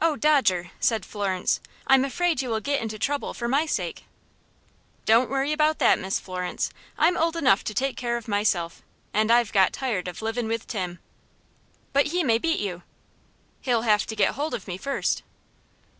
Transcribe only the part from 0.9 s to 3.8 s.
Florence, "I'm afraid you will get into trouble for my